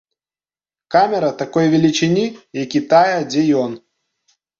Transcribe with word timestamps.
Камера 0.93 1.27
такой 1.41 1.65
велічыні, 1.73 2.23
як 2.63 2.69
і 2.79 2.81
тая, 2.95 3.19
дзе 3.35 3.43
ён. 3.65 3.71